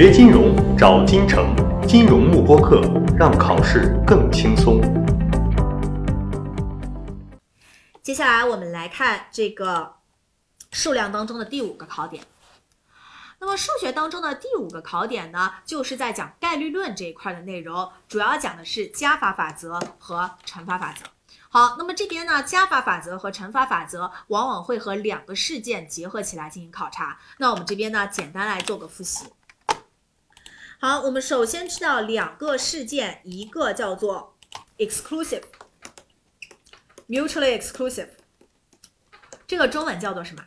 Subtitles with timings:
[0.00, 1.52] 学金融找金城，
[1.84, 2.80] 金融慕播课，
[3.18, 4.80] 让考试更轻松。
[8.00, 9.96] 接下来我们来看这个
[10.70, 12.22] 数量当中的第五个考点。
[13.40, 21.06] 那么数学当中的第五个考点呢，就是在讲概率论这一块的内容，主要讲的是加法法则和乘法法则。
[21.48, 27.18] 好，那么这边呢，加法法则和乘法法则往往会和两个事件结合起来进行考察。
[27.38, 29.26] 那我们这边呢，简单来做个复习。
[30.80, 34.38] 好，我们首先知道两个事件，一个叫做
[34.76, 38.10] exclusive，mutually exclusive，
[39.44, 40.44] 这个中文叫做什么？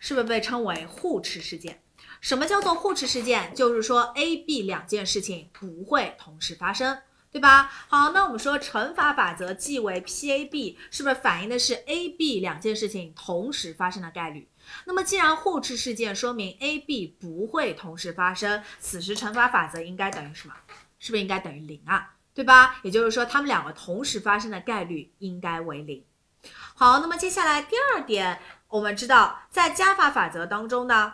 [0.00, 1.80] 是不是被称为互斥事件？
[2.20, 3.54] 什么叫做互斥事件？
[3.54, 7.00] 就是说 A、B 两件事情不会同时发生。
[7.30, 7.70] 对吧？
[7.88, 14.48] 好，那我们说乘法法则即为 PAB，是不是反映的是 A、B 两件事情同时发生的概率？
[14.86, 20.54] 那么既然互斥事件说明 A、B 不会同时发生，此时乘法法则应该等于什么？
[20.98, 22.14] 是不是应该等于零啊？
[22.32, 22.80] 对吧？
[22.82, 26.02] 也就是说，它们两个同时发生的概率应该为零。
[26.74, 31.12] 好，那么接下来第二点，我们知道在加法法则当中呢，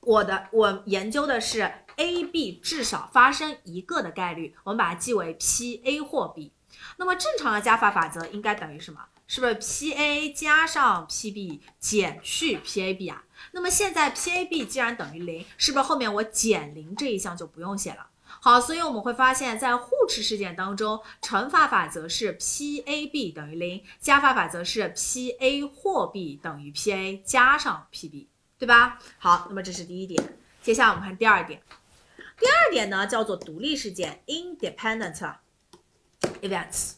[0.00, 1.70] 我的我研究的是。
[1.96, 6.52] A、B 至少发生一个的概率，我们把它记为 P A 或 B。
[6.96, 9.00] 那么正常的加法法则应该等于什么？
[9.26, 13.24] 是不是 P A 加上 P B 减去 P A B 啊？
[13.52, 18.08] 那么现在 P A B 既然等于零，是不是后面我减零这一项就不用写了？
[18.26, 28.28] 好，所以我们会发现，在互斥事件当中，乘法法则是 P A B 等于零，加法法则是 P A 或 B 等于 P A 加上 P B，
[28.58, 28.98] 对吧？
[29.18, 30.36] 好，那么这是第一点。
[30.60, 31.62] 接下来我们看第二点。
[32.44, 35.36] 第二点呢，叫做独立事件 （independent
[36.42, 36.96] events）。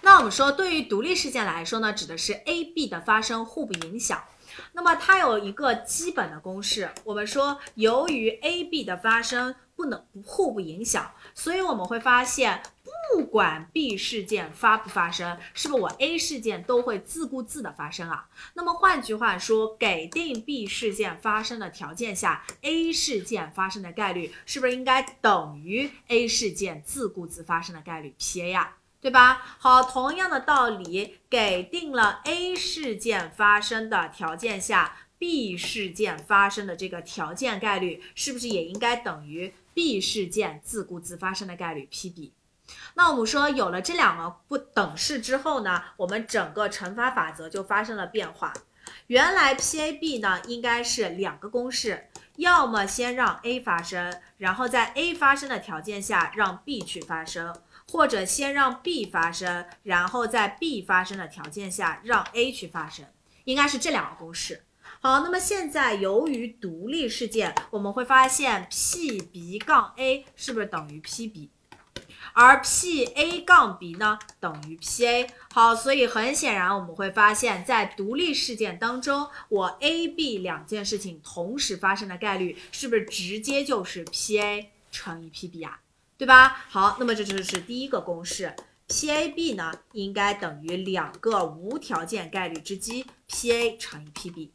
[0.00, 4.24] 那我们说，对于独立事件来说呢，指的是 A、B 的发生互不影响。
[4.72, 12.62] 那么它有一个基本的公式，我们说，由于 A、B 的发生不能互不影响，所以我们会发现。
[12.82, 18.28] 不不管 B 事件发不发生，是不是我 A 事件都会自顾自的发生啊？
[18.54, 28.76] 那么换句话说，给定 B 事件发生的条件下，A 事件发生的概率是不是应该等于 A 事件自顾自发生的概率 P A 呀？
[29.00, 29.56] 对吧？
[29.58, 42.32] 好，同样的道理，给定了 A 事件发生的条件下，B 事件发生的这个条件概率是不是也应该等于 B 事件自顾自发生的概率 P B？
[42.94, 48.52] 那我们说有了这两个不等式之后呢，我们整个乘法法则就发生了变化。
[49.08, 57.54] 原来 P A B 呢应该是两个公式，要么先让 A 发生，然后在 A 发生的条件下让 B 去发生，
[57.90, 63.04] 或者先让 B 发生，然后在 B 发生的条件下让 A 去发生，
[63.44, 64.64] 应该是这两个公式。
[65.00, 71.50] 好，那么现在由于独立事件，我们会发现 P B 杠 A 是不是等于 P B？
[72.32, 85.62] 而 P A 杠 B 呢等于 P A，好，所以很显然我们会发现，在独立事件当中，我 A B 两件事情同时发生的概率是不是直接就是 P A 乘以 P B
[85.62, 85.80] 啊？
[86.16, 86.64] 对吧？
[86.68, 88.54] 好，那么这就是第一个公式
[88.88, 94.50] ，P A B 呢应该等于两个无条件概率之积 P A 乘以 P B。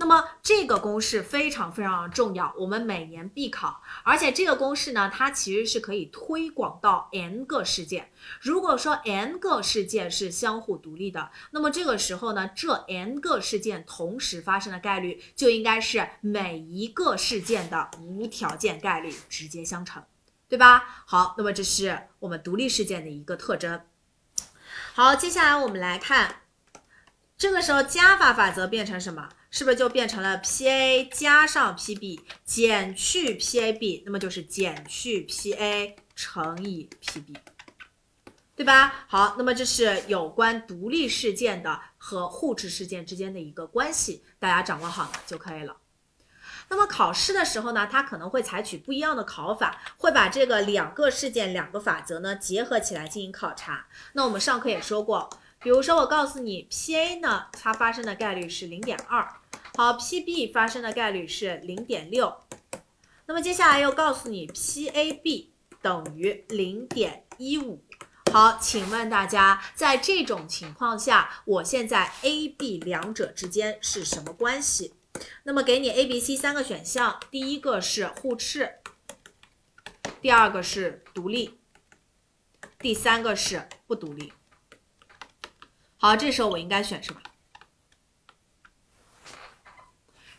[0.00, 8.10] 那么这个公式非常非常的重要，我们每年必考，而且这个公式呢，它其实是可以推广到 n 个事件。
[8.40, 20.02] 如果说 n 个事件是相互独立的，那么这个时候呢，这 n 个事件同时发生的概率就应该是每一个事件的无条件概率直接相乘，
[20.48, 21.04] 对吧？
[21.04, 23.82] 好，那么这是我们独立事件的一个特征。
[24.94, 26.36] 好，接下来我们来看，
[27.40, 29.26] 这个时候加法法则变成什么？
[29.50, 37.34] 是不是就变成了 P A 加上 P B 减去 P A B，那么就是减去 P A 乘以 P B，
[38.54, 39.06] 对吧？
[39.08, 45.78] 好，那么这是有关独立事件的和互斥事件之间的一个关系，大家掌握好了就可以了。
[46.68, 53.86] 那么考试的时候呢，它可能会采取不一样的考法，会把这个两个事件、两个法则呢结合起来进行考察。
[54.12, 55.30] 那我们上课也说过，
[55.62, 59.28] 比如说我告诉你 P A 呢，它发生的概率是零点二。
[59.76, 62.34] 好，P B 发生的概率是零点六，
[63.26, 65.52] 那么接下来又告诉你 P A B
[65.82, 67.82] 等于零点一五。
[68.32, 74.94] 好，请问大家，在这种情况下，我现在 A B 两者之间是什么关系？
[75.42, 78.76] 那么给你 A B C 三个选项，第一个是互斥，
[80.22, 81.58] 第二个是独立，
[82.78, 84.32] 第三个是不独立。
[86.02, 87.20] 好，这时候我应该选什么？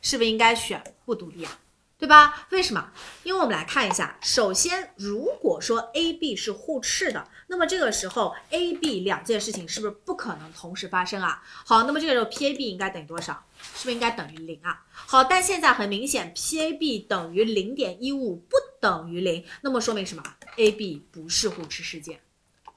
[0.01, 1.59] 是不是应该选不独立啊？
[1.99, 2.47] 对吧？
[2.49, 2.91] 为什么？
[3.21, 11.43] 因为我们来看一下，首先，如果说 A、B 是互斥的，那么这个时候 A、B 两件事情是不是不可能同时发生啊？
[11.45, 13.45] 好，那么这个时候 P、A、B 应该等于多少？
[13.75, 14.83] 是不是应该等于零啊？
[14.91, 20.23] 好，但现在很明显，P、A、B 等于零点一五不等于零，那么说明什么
[20.57, 22.19] ？A、B 不是互斥事件，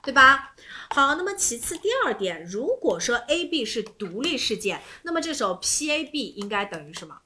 [0.03, 0.55] 对吧？
[0.91, 7.19] 好，那么其次第二点，如果说 A、B 是独立事件，那么这时候 P、A、B 应该等于什么？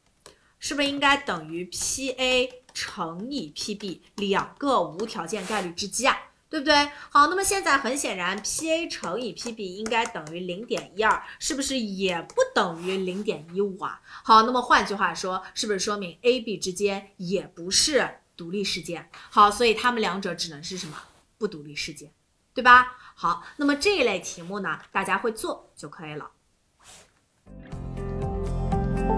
[0.58, 6.16] 是不是应该等于 P A 乘以 P B 两个无条件概率之积啊？
[6.50, 6.90] 对不对？
[7.10, 14.00] 好，那么现在很显然，P A 乘以 P B 应该等于零点一二，是不是也不等于零点一五啊？
[14.24, 19.10] 好，那么换句话说，是不是说明 A B 之间也不是独立事件？
[19.30, 20.96] 好，所以它们两者只能是什么？
[21.36, 22.10] 不独立事件，
[22.52, 22.96] 对吧？
[23.20, 26.24] 好，那么这一类题目呢，大家会做就可以了。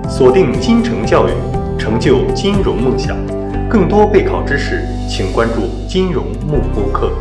[0.08, 1.32] 锁定金城教育，
[1.78, 3.14] 成就金融梦想。
[3.68, 7.12] 更多备考知识，请关注金融慕播课。